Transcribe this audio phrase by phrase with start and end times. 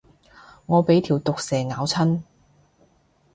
[0.65, 2.23] 我俾條毒蛇咬親